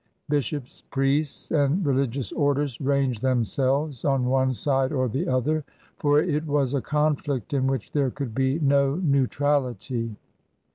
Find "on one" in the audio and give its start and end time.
4.03-4.51